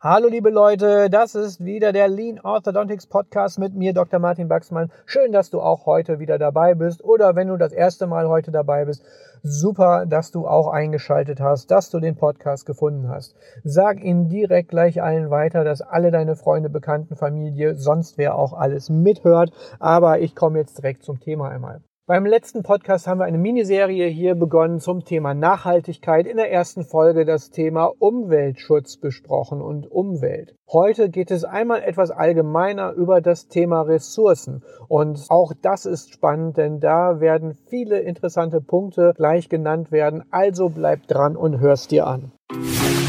[0.00, 4.20] Hallo liebe Leute, das ist wieder der Lean Orthodontics Podcast mit mir, Dr.
[4.20, 4.92] Martin Baxmann.
[5.06, 8.52] Schön, dass du auch heute wieder dabei bist oder wenn du das erste Mal heute
[8.52, 9.04] dabei bist,
[9.42, 13.34] super, dass du auch eingeschaltet hast, dass du den Podcast gefunden hast.
[13.64, 18.52] Sag ihn direkt gleich allen weiter, dass alle deine Freunde, Bekannten, Familie, sonst wer auch
[18.52, 19.50] alles mithört.
[19.80, 21.80] Aber ich komme jetzt direkt zum Thema einmal.
[22.08, 26.26] Beim letzten Podcast haben wir eine Miniserie hier begonnen zum Thema Nachhaltigkeit.
[26.26, 30.54] In der ersten Folge das Thema Umweltschutz besprochen und Umwelt.
[30.72, 34.62] Heute geht es einmal etwas allgemeiner über das Thema Ressourcen.
[34.88, 40.24] Und auch das ist spannend, denn da werden viele interessante Punkte gleich genannt werden.
[40.30, 42.32] Also bleib dran und hörst dir an.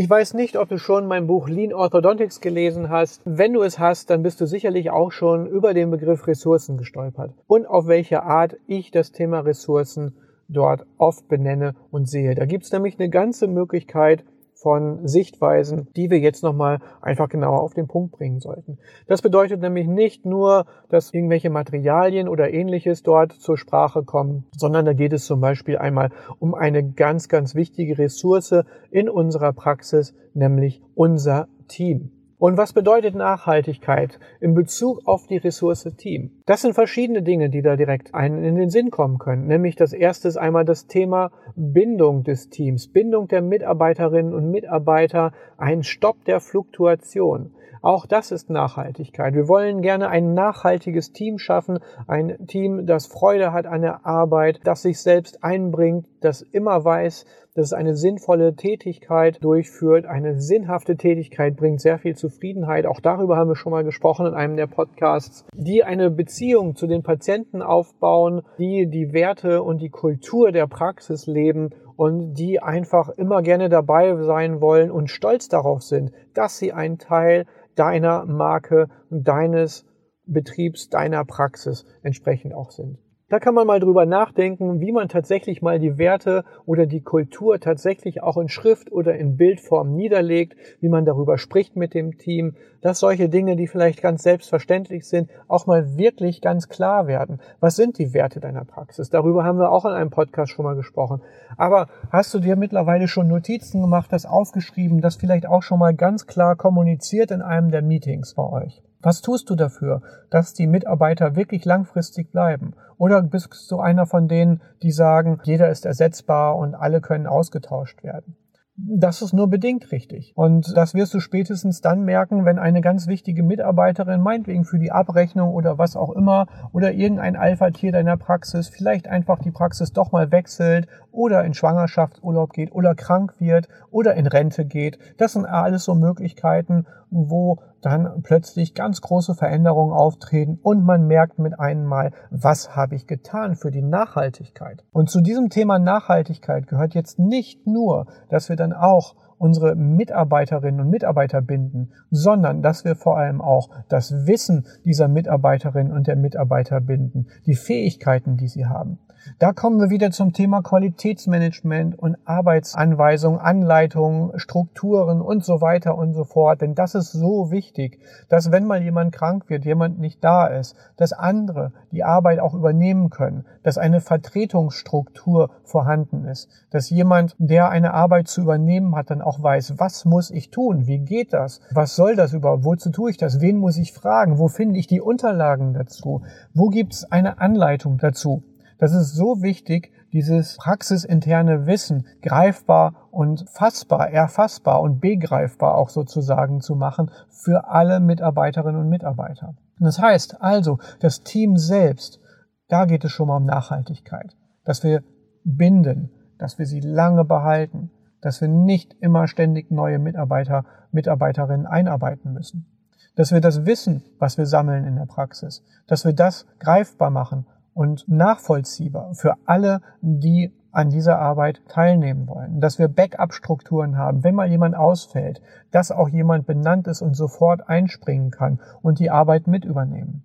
[0.00, 3.20] Ich weiß nicht, ob du schon mein Buch Lean Orthodontics gelesen hast.
[3.26, 7.34] Wenn du es hast, dann bist du sicherlich auch schon über den Begriff Ressourcen gestolpert
[7.46, 10.14] und auf welche Art ich das Thema Ressourcen
[10.48, 12.34] dort oft benenne und sehe.
[12.34, 14.24] Da gibt es nämlich eine ganze Möglichkeit,
[14.62, 18.78] von Sichtweisen, die wir jetzt nochmal einfach genauer auf den Punkt bringen sollten.
[19.06, 24.84] Das bedeutet nämlich nicht nur, dass irgendwelche Materialien oder ähnliches dort zur Sprache kommen, sondern
[24.84, 28.54] da geht es zum Beispiel einmal um eine ganz, ganz wichtige Ressource
[28.90, 32.10] in unserer Praxis, nämlich unser Team.
[32.40, 36.30] Und was bedeutet Nachhaltigkeit in Bezug auf die Ressource Team?
[36.46, 39.46] Das sind verschiedene Dinge, die da direkt einen in den Sinn kommen können.
[39.46, 45.32] Nämlich das erste ist einmal das Thema Bindung des Teams, Bindung der Mitarbeiterinnen und Mitarbeiter,
[45.58, 47.52] ein Stopp der Fluktuation.
[47.82, 49.34] Auch das ist Nachhaltigkeit.
[49.34, 54.60] Wir wollen gerne ein nachhaltiges Team schaffen, ein Team, das Freude hat an der Arbeit,
[54.64, 60.06] das sich selbst einbringt, das immer weiß, dass es eine sinnvolle Tätigkeit durchführt.
[60.06, 62.86] Eine sinnhafte Tätigkeit bringt sehr viel Zufriedenheit.
[62.86, 66.86] Auch darüber haben wir schon mal gesprochen in einem der Podcasts, die eine Beziehung zu
[66.86, 73.10] den Patienten aufbauen, die die Werte und die Kultur der Praxis leben und die einfach
[73.10, 78.88] immer gerne dabei sein wollen und stolz darauf sind, dass sie ein Teil deiner Marke,
[79.10, 79.86] deines
[80.26, 82.98] Betriebs, deiner Praxis entsprechend auch sind.
[83.30, 87.60] Da kann man mal drüber nachdenken, wie man tatsächlich mal die Werte oder die Kultur
[87.60, 92.56] tatsächlich auch in Schrift oder in Bildform niederlegt, wie man darüber spricht mit dem Team,
[92.80, 97.40] dass solche Dinge, die vielleicht ganz selbstverständlich sind, auch mal wirklich ganz klar werden.
[97.60, 99.10] Was sind die Werte deiner Praxis?
[99.10, 101.22] Darüber haben wir auch in einem Podcast schon mal gesprochen.
[101.56, 105.94] Aber hast du dir mittlerweile schon Notizen gemacht, das aufgeschrieben, das vielleicht auch schon mal
[105.94, 108.82] ganz klar kommuniziert in einem der Meetings bei euch?
[109.02, 112.74] Was tust du dafür, dass die Mitarbeiter wirklich langfristig bleiben?
[112.98, 118.04] Oder bist du einer von denen, die sagen, jeder ist ersetzbar und alle können ausgetauscht
[118.04, 118.36] werden?
[118.76, 120.32] Das ist nur bedingt richtig.
[120.36, 124.92] Und das wirst du spätestens dann merken, wenn eine ganz wichtige Mitarbeiterin, meinetwegen für die
[124.92, 130.12] Abrechnung oder was auch immer, oder irgendein Alpha-Tier deiner Praxis vielleicht einfach die Praxis doch
[130.12, 134.98] mal wechselt oder in Schwangerschaftsurlaub geht oder krank wird oder in Rente geht.
[135.18, 141.38] Das sind alles so Möglichkeiten, wo dann plötzlich ganz große Veränderungen auftreten und man merkt
[141.38, 144.84] mit einem Mal, was habe ich getan für die Nachhaltigkeit.
[144.92, 150.82] Und zu diesem Thema Nachhaltigkeit gehört jetzt nicht nur, dass wir dann auch unsere Mitarbeiterinnen
[150.82, 156.16] und Mitarbeiter binden, sondern dass wir vor allem auch das Wissen dieser Mitarbeiterinnen und der
[156.16, 158.98] Mitarbeiter binden, die Fähigkeiten, die sie haben.
[159.38, 166.12] Da kommen wir wieder zum Thema Qualitätsmanagement und Arbeitsanweisungen, Anleitungen, Strukturen und so weiter und
[166.12, 166.60] so fort.
[166.60, 170.74] Denn das ist so wichtig, dass wenn mal jemand krank wird, jemand nicht da ist,
[170.96, 177.70] dass andere die Arbeit auch übernehmen können, dass eine Vertretungsstruktur vorhanden ist, dass jemand, der
[177.70, 181.60] eine Arbeit zu übernehmen hat, dann auch weiß, was muss ich tun, wie geht das,
[181.72, 184.86] was soll das überhaupt, wozu tue ich das, wen muss ich fragen, wo finde ich
[184.86, 186.22] die Unterlagen dazu,
[186.54, 188.42] wo gibt es eine Anleitung dazu.
[188.80, 196.62] Das ist so wichtig, dieses praxisinterne Wissen greifbar und fassbar, erfassbar und begreifbar auch sozusagen
[196.62, 199.54] zu machen für alle Mitarbeiterinnen und Mitarbeiter.
[199.78, 202.20] Das heißt also, das Team selbst,
[202.68, 204.34] da geht es schon mal um Nachhaltigkeit,
[204.64, 205.04] dass wir
[205.44, 207.90] binden, dass wir sie lange behalten,
[208.22, 212.66] dass wir nicht immer ständig neue Mitarbeiter, Mitarbeiterinnen einarbeiten müssen.
[213.14, 217.44] Dass wir das Wissen, was wir sammeln in der Praxis, dass wir das greifbar machen
[217.74, 224.34] und nachvollziehbar für alle, die an dieser Arbeit teilnehmen wollen, dass wir Backup-Strukturen haben, wenn
[224.34, 229.46] mal jemand ausfällt, dass auch jemand benannt ist und sofort einspringen kann und die Arbeit
[229.46, 230.22] mit übernehmen.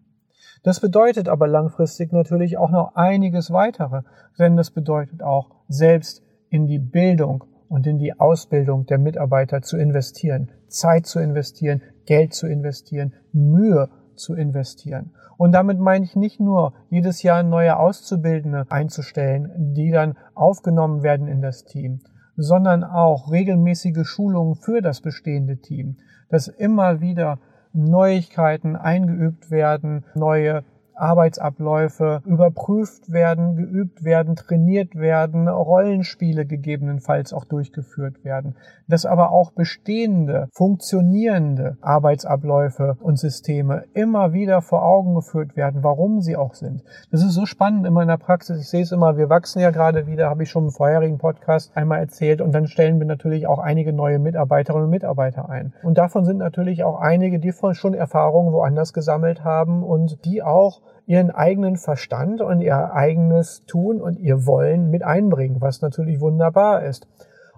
[0.64, 4.02] Das bedeutet aber langfristig natürlich auch noch einiges weitere,
[4.40, 9.78] denn das bedeutet auch selbst in die Bildung und in die Ausbildung der Mitarbeiter zu
[9.78, 15.12] investieren, Zeit zu investieren, Geld zu investieren, Mühe zu investieren.
[15.38, 21.28] Und damit meine ich nicht nur, jedes Jahr neue Auszubildende einzustellen, die dann aufgenommen werden
[21.28, 22.00] in das Team,
[22.38, 25.98] sondern auch regelmäßige Schulungen für das bestehende Team,
[26.30, 27.40] dass immer wieder
[27.74, 30.64] Neuigkeiten eingeübt werden, neue
[30.96, 38.56] Arbeitsabläufe überprüft werden, geübt werden, trainiert werden, Rollenspiele gegebenenfalls auch durchgeführt werden,
[38.88, 46.22] dass aber auch bestehende, funktionierende Arbeitsabläufe und Systeme immer wieder vor Augen geführt werden, warum
[46.22, 46.84] sie auch sind.
[47.12, 48.60] Das ist so spannend in meiner Praxis.
[48.60, 51.76] Ich sehe es immer, wir wachsen ja gerade wieder, habe ich schon im vorherigen Podcast
[51.76, 55.74] einmal erzählt und dann stellen wir natürlich auch einige neue Mitarbeiterinnen und Mitarbeiter ein.
[55.84, 60.82] Und davon sind natürlich auch einige, die schon Erfahrungen woanders gesammelt haben und die auch
[61.06, 66.84] ihren eigenen Verstand und ihr eigenes Tun und ihr Wollen mit einbringen, was natürlich wunderbar
[66.84, 67.08] ist.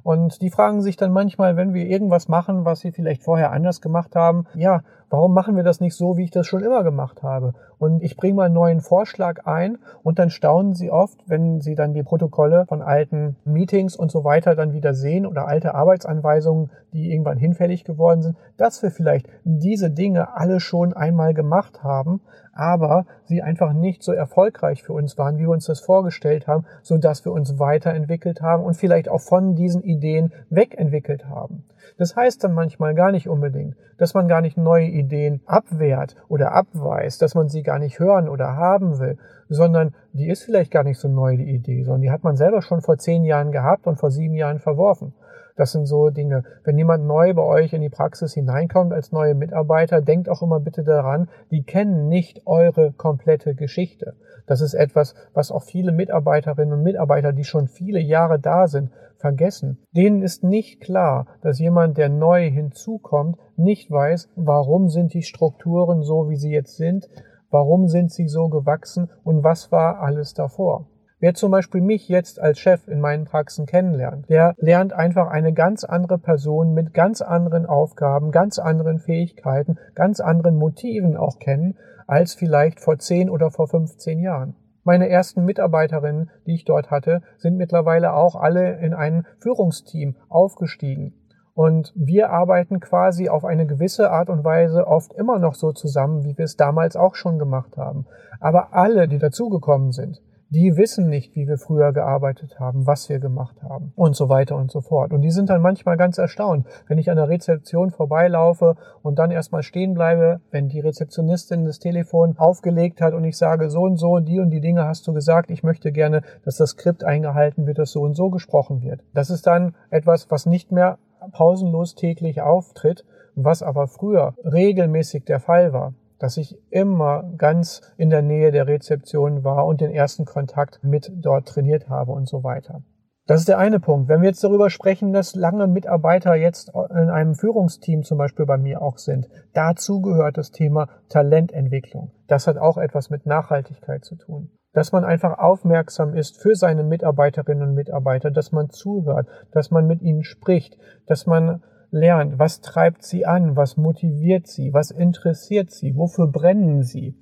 [0.03, 3.81] Und die fragen sich dann manchmal, wenn wir irgendwas machen, was sie vielleicht vorher anders
[3.81, 7.23] gemacht haben, ja, warum machen wir das nicht so, wie ich das schon immer gemacht
[7.23, 7.53] habe?
[7.79, 11.75] Und ich bringe mal einen neuen Vorschlag ein und dann staunen sie oft, wenn sie
[11.75, 16.71] dann die Protokolle von alten Meetings und so weiter dann wieder sehen oder alte Arbeitsanweisungen,
[16.93, 22.21] die irgendwann hinfällig geworden sind, dass wir vielleicht diese Dinge alle schon einmal gemacht haben,
[22.53, 26.65] aber sie einfach nicht so erfolgreich für uns waren, wie wir uns das vorgestellt haben,
[26.81, 31.63] so dass wir uns weiterentwickelt haben und vielleicht auch von diesen Ideen wegentwickelt haben.
[31.97, 36.53] Das heißt dann manchmal gar nicht unbedingt, dass man gar nicht neue Ideen abwehrt oder
[36.53, 39.17] abweist, dass man sie gar nicht hören oder haben will,
[39.49, 42.61] sondern die ist vielleicht gar nicht so neu, die Idee, sondern die hat man selber
[42.61, 45.13] schon vor zehn Jahren gehabt und vor sieben Jahren verworfen.
[45.57, 46.43] Das sind so Dinge.
[46.63, 50.59] Wenn jemand neu bei euch in die Praxis hineinkommt als neue Mitarbeiter, denkt auch immer
[50.59, 54.13] bitte daran, die kennen nicht eure komplette Geschichte.
[54.45, 58.91] Das ist etwas, was auch viele Mitarbeiterinnen und Mitarbeiter, die schon viele Jahre da sind,
[59.19, 59.79] vergessen.
[59.91, 66.03] Denen ist nicht klar, dass jemand, der neu hinzukommt, nicht weiß, warum sind die Strukturen
[66.03, 67.07] so, wie sie jetzt sind,
[67.49, 70.87] warum sind sie so gewachsen und was war alles davor.
[71.19, 75.51] Wer zum Beispiel mich jetzt als Chef in meinen Praxen kennenlernt, der lernt einfach eine
[75.51, 81.75] ganz andere Person mit ganz anderen Aufgaben, ganz anderen Fähigkeiten, ganz anderen Motiven auch kennen,
[82.05, 84.55] als vielleicht vor 10 oder vor 15 Jahren.
[84.87, 91.13] Meine ersten Mitarbeiterinnen, die ich dort hatte, sind mittlerweile auch alle in ein Führungsteam aufgestiegen.
[91.53, 96.23] Und wir arbeiten quasi auf eine gewisse Art und Weise oft immer noch so zusammen,
[96.23, 98.05] wie wir es damals auch schon gemacht haben.
[98.39, 103.19] Aber alle, die dazugekommen sind, die wissen nicht, wie wir früher gearbeitet haben, was wir
[103.19, 105.11] gemacht haben und so weiter und so fort.
[105.11, 109.31] Und die sind dann manchmal ganz erstaunt, wenn ich an der Rezeption vorbeilaufe und dann
[109.31, 113.97] erstmal stehen bleibe, wenn die Rezeptionistin das Telefon aufgelegt hat und ich sage, so und
[113.97, 117.67] so, die und die Dinge hast du gesagt, ich möchte gerne, dass das Skript eingehalten
[117.67, 119.01] wird, dass so und so gesprochen wird.
[119.13, 120.97] Das ist dann etwas, was nicht mehr
[121.33, 123.03] pausenlos täglich auftritt,
[123.35, 128.67] was aber früher regelmäßig der Fall war dass ich immer ganz in der Nähe der
[128.67, 132.81] Rezeption war und den ersten Kontakt mit dort trainiert habe und so weiter.
[133.27, 134.07] Das ist der eine Punkt.
[134.07, 138.57] Wenn wir jetzt darüber sprechen, dass lange Mitarbeiter jetzt in einem Führungsteam zum Beispiel bei
[138.57, 142.11] mir auch sind, dazu gehört das Thema Talententwicklung.
[142.27, 144.51] Das hat auch etwas mit Nachhaltigkeit zu tun.
[144.71, 149.87] Dass man einfach aufmerksam ist für seine Mitarbeiterinnen und Mitarbeiter, dass man zuhört, dass man
[149.87, 155.71] mit ihnen spricht, dass man lernt, was treibt sie an, was motiviert sie, was interessiert
[155.71, 157.15] sie, wofür brennen sie,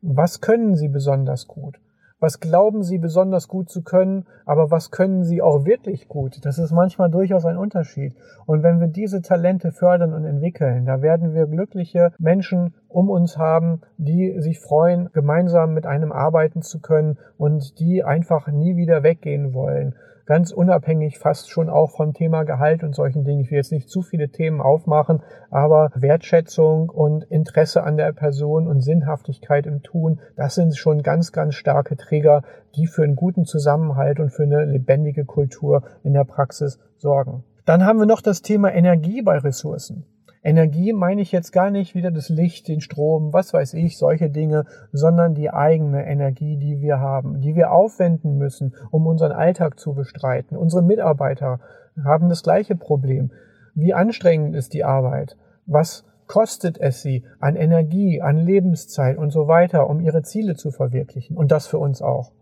[0.00, 1.78] was können sie besonders gut,
[2.20, 6.44] was glauben sie besonders gut zu können, aber was können sie auch wirklich gut.
[6.44, 8.14] Das ist manchmal durchaus ein Unterschied.
[8.46, 13.38] Und wenn wir diese Talente fördern und entwickeln, da werden wir glückliche Menschen um uns
[13.38, 19.02] haben, die sich freuen, gemeinsam mit einem arbeiten zu können und die einfach nie wieder
[19.02, 19.94] weggehen wollen
[20.26, 23.40] ganz unabhängig fast schon auch vom Thema Gehalt und solchen Dingen.
[23.40, 28.66] Ich will jetzt nicht zu viele Themen aufmachen, aber Wertschätzung und Interesse an der Person
[28.66, 32.42] und Sinnhaftigkeit im Tun, das sind schon ganz, ganz starke Trigger,
[32.76, 37.44] die für einen guten Zusammenhalt und für eine lebendige Kultur in der Praxis sorgen.
[37.64, 40.04] Dann haben wir noch das Thema Energie bei Ressourcen.
[40.44, 44.28] Energie meine ich jetzt gar nicht wieder das Licht, den Strom, was weiß ich, solche
[44.28, 49.78] Dinge, sondern die eigene Energie, die wir haben, die wir aufwenden müssen, um unseren Alltag
[49.78, 50.56] zu bestreiten.
[50.56, 51.60] Unsere Mitarbeiter
[52.04, 53.30] haben das gleiche Problem.
[53.74, 55.36] Wie anstrengend ist die Arbeit?
[55.66, 60.72] Was kostet es sie an Energie, an Lebenszeit und so weiter, um ihre Ziele zu
[60.72, 61.36] verwirklichen?
[61.36, 62.32] Und das für uns auch.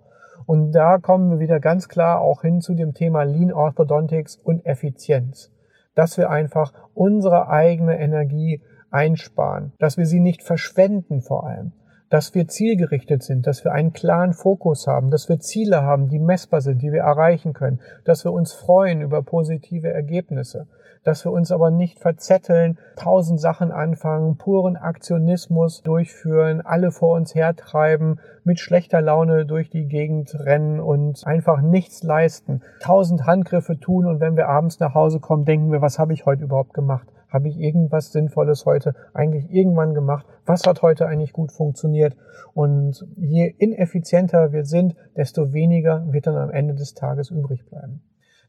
[0.46, 4.64] Und da kommen wir wieder ganz klar auch hin zu dem Thema Lean Orthodontics und
[4.64, 5.52] Effizienz.
[6.00, 11.72] Dass wir einfach unsere eigene Energie einsparen, dass wir sie nicht verschwenden vor allem,
[12.08, 16.18] dass wir zielgerichtet sind, dass wir einen klaren Fokus haben, dass wir Ziele haben, die
[16.18, 20.68] messbar sind, die wir erreichen können, dass wir uns freuen über positive Ergebnisse,
[21.04, 27.34] dass wir uns aber nicht verzetteln, tausend Sachen anfangen, puren Aktionismus durchführen, alle vor uns
[27.34, 34.06] hertreiben, mit schlechter Laune durch die Gegend rennen und einfach nichts leisten, tausend Handgriffe tun
[34.06, 37.08] und wenn wir abends nach Hause kommen, denken wir, was habe ich heute überhaupt gemacht?
[37.30, 40.26] Habe ich irgendwas Sinnvolles heute eigentlich irgendwann gemacht?
[40.46, 42.16] Was hat heute eigentlich gut funktioniert?
[42.54, 48.02] Und je ineffizienter wir sind, desto weniger wird dann am Ende des Tages übrig bleiben.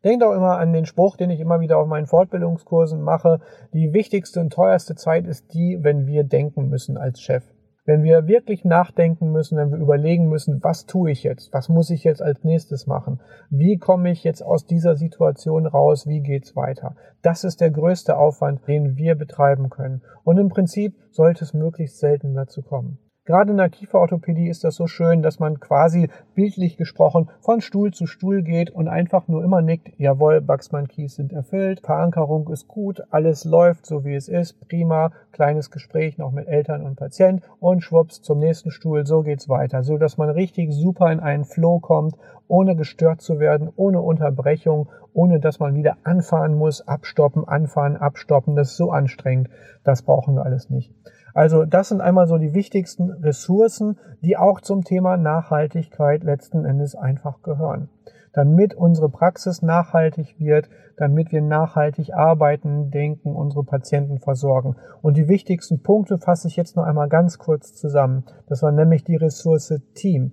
[0.03, 3.39] Denkt auch immer an den Spruch, den ich immer wieder auf meinen Fortbildungskursen mache.
[3.73, 7.43] Die wichtigste und teuerste Zeit ist die, wenn wir denken müssen als Chef.
[7.85, 11.51] Wenn wir wirklich nachdenken müssen, wenn wir überlegen müssen, was tue ich jetzt?
[11.51, 13.19] Was muss ich jetzt als nächstes machen?
[13.49, 16.07] Wie komme ich jetzt aus dieser Situation raus?
[16.07, 16.95] Wie geht's weiter?
[17.23, 20.03] Das ist der größte Aufwand, den wir betreiben können.
[20.23, 22.99] Und im Prinzip sollte es möglichst selten dazu kommen.
[23.23, 27.93] Gerade in der Kieferorthopädie ist das so schön, dass man quasi bildlich gesprochen von Stuhl
[27.93, 32.67] zu Stuhl geht und einfach nur immer nickt, jawohl, Baxmann Keys sind erfüllt, Verankerung ist
[32.67, 37.43] gut, alles läuft so wie es ist, prima, kleines Gespräch noch mit Eltern und Patient
[37.59, 41.45] und schwupps zum nächsten Stuhl, so geht's weiter, so dass man richtig super in einen
[41.45, 42.15] Flow kommt,
[42.47, 48.55] ohne gestört zu werden, ohne Unterbrechung, ohne dass man wieder anfahren muss, abstoppen, anfahren, abstoppen,
[48.55, 49.51] das ist so anstrengend,
[49.83, 50.91] das brauchen wir alles nicht.
[51.33, 56.95] Also das sind einmal so die wichtigsten Ressourcen, die auch zum Thema Nachhaltigkeit letzten Endes
[56.95, 57.89] einfach gehören.
[58.33, 64.75] Damit unsere Praxis nachhaltig wird, damit wir nachhaltig arbeiten, denken, unsere Patienten versorgen.
[65.01, 68.23] Und die wichtigsten Punkte fasse ich jetzt noch einmal ganz kurz zusammen.
[68.47, 70.31] Das war nämlich die Ressource Team.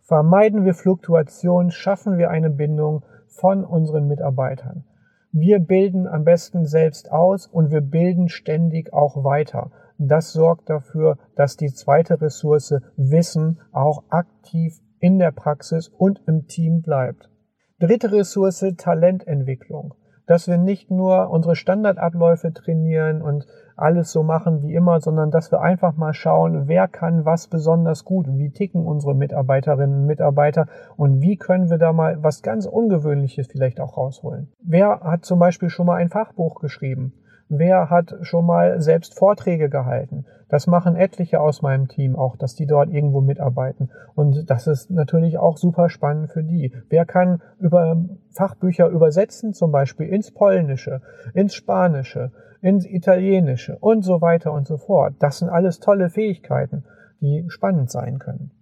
[0.00, 4.84] Vermeiden wir Fluktuation, schaffen wir eine Bindung von unseren Mitarbeitern.
[5.32, 9.72] Wir bilden am besten selbst aus und wir bilden ständig auch weiter.
[10.06, 16.46] Das sorgt dafür, dass die zweite Ressource Wissen auch aktiv in der Praxis und im
[16.46, 17.30] Team bleibt.
[17.78, 19.94] Dritte Ressource Talententwicklung.
[20.26, 23.46] Dass wir nicht nur unsere Standardabläufe trainieren und
[23.76, 28.04] alles so machen wie immer, sondern dass wir einfach mal schauen, wer kann was besonders
[28.04, 32.66] gut, wie ticken unsere Mitarbeiterinnen und Mitarbeiter und wie können wir da mal was ganz
[32.66, 34.52] Ungewöhnliches vielleicht auch rausholen.
[34.62, 37.14] Wer hat zum Beispiel schon mal ein Fachbuch geschrieben?
[37.48, 40.24] Wer hat schon mal selbst Vorträge gehalten?
[40.48, 43.90] Das machen etliche aus meinem Team auch, dass die dort irgendwo mitarbeiten.
[44.14, 46.74] Und das ist natürlich auch super spannend für die.
[46.88, 51.02] Wer kann über Fachbücher übersetzen, zum Beispiel ins Polnische,
[51.34, 55.14] ins Spanische, ins Italienische und so weiter und so fort.
[55.18, 56.84] Das sind alles tolle Fähigkeiten,
[57.20, 58.52] die spannend sein können.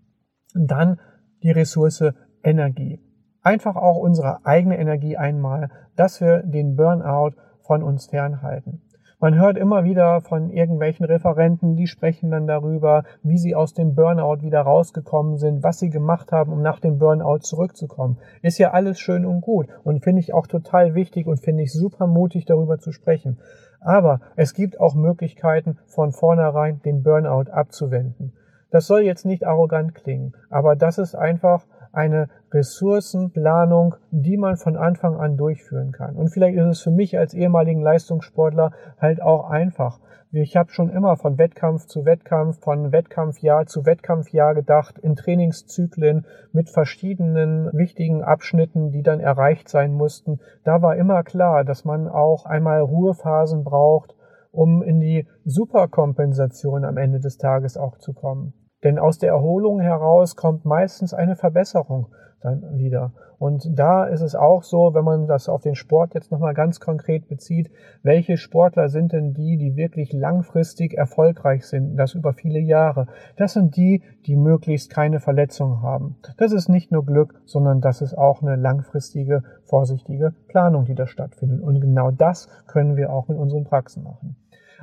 [0.55, 0.99] Und dann
[1.43, 2.05] die Ressource
[2.43, 3.01] Energie.
[3.43, 7.33] Einfach auch unsere eigene Energie einmal, dass wir den Burnout
[7.63, 8.81] von uns fernhalten.
[9.23, 13.95] Man hört immer wieder von irgendwelchen Referenten, die sprechen dann darüber, wie sie aus dem
[13.95, 18.19] Burnout wieder rausgekommen sind, was sie gemacht haben, um nach dem Burnout zurückzukommen.
[18.43, 21.73] Ist ja alles schön und gut und finde ich auch total wichtig und finde ich
[21.73, 23.39] super mutig darüber zu sprechen.
[23.81, 28.33] Aber es gibt auch Möglichkeiten, von vornherein den Burnout abzuwenden.
[28.73, 34.77] Das soll jetzt nicht arrogant klingen, aber das ist einfach eine Ressourcenplanung, die man von
[34.77, 36.17] Anfang an durchführen kann.
[36.17, 40.01] Und vielleicht ist es für mich als ehemaligen Leistungssportler halt auch einfach.
[40.35, 46.25] Ich habe schon immer von Wettkampf zu Wettkampf, von Wettkampfjahr zu Wettkampfjahr gedacht, in Trainingszyklen
[46.53, 50.41] mit verschiedenen wichtigen Abschnitten, die dann erreicht sein mussten.
[50.65, 54.17] Da war immer klar, dass man auch einmal Ruhephasen braucht,
[54.53, 58.55] um in die Superkompensation am Ende des Tages auch zu kommen.
[58.85, 62.07] Denn aus der Erholung heraus kommt meistens eine Verbesserung
[62.43, 63.13] dann wieder.
[63.39, 66.79] Und da ist es auch so, wenn man das auf den Sport jetzt nochmal ganz
[66.79, 67.71] konkret bezieht,
[68.03, 73.07] welche Sportler sind denn die, die wirklich langfristig erfolgreich sind, das über viele Jahre?
[73.37, 76.17] Das sind die, die möglichst keine Verletzungen haben.
[76.37, 81.07] Das ist nicht nur Glück, sondern das ist auch eine langfristige, vorsichtige Planung, die da
[81.07, 81.63] stattfindet.
[81.63, 84.37] Und genau das können wir auch mit unseren Praxen machen.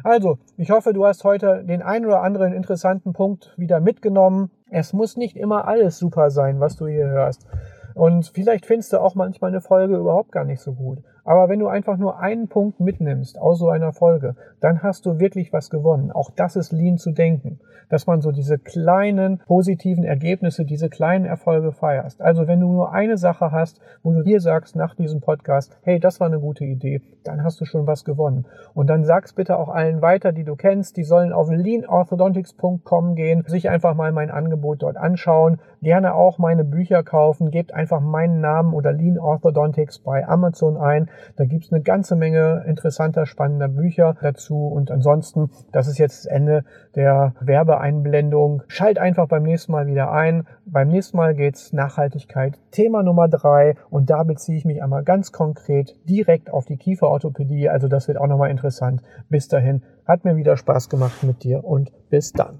[0.03, 4.51] Also, ich hoffe, du hast heute den ein oder anderen interessanten Punkt wieder mitgenommen.
[4.69, 7.47] Es muss nicht immer alles super sein, was du hier hörst.
[7.95, 10.99] Und vielleicht findest du auch manchmal eine Folge überhaupt gar nicht so gut.
[11.29, 15.19] Aber wenn du einfach nur einen Punkt mitnimmst aus so einer Folge, dann hast du
[15.19, 16.11] wirklich was gewonnen.
[16.11, 17.59] Auch das ist Lean zu denken,
[17.89, 22.19] dass man so diese kleinen positiven Ergebnisse, diese kleinen Erfolge feierst.
[22.19, 25.99] Also wenn du nur eine Sache hast, wo du dir sagst nach diesem Podcast, hey,
[25.99, 28.47] das war eine gute Idee, dann hast du schon was gewonnen.
[28.73, 33.43] Und dann sag's bitte auch allen weiter, die du kennst, die sollen auf leanorthodontics.com gehen,
[33.45, 38.41] sich einfach mal mein Angebot dort anschauen, gerne auch meine Bücher kaufen, gebt einfach meinen
[38.41, 41.09] Namen oder Lean Orthodontics bei Amazon ein.
[41.35, 44.67] Da gibt's eine ganze Menge interessanter, spannender Bücher dazu.
[44.67, 46.63] Und ansonsten, das ist jetzt das Ende
[46.95, 48.63] der Werbeeinblendung.
[48.67, 50.47] Schalt einfach beim nächsten Mal wieder ein.
[50.65, 53.75] Beim nächsten Mal geht's Nachhaltigkeit, Thema Nummer drei.
[53.89, 57.69] Und da beziehe ich mich einmal ganz konkret direkt auf die Kieferorthopädie.
[57.69, 59.01] Also das wird auch nochmal interessant.
[59.29, 62.59] Bis dahin, hat mir wieder Spaß gemacht mit dir und bis dann.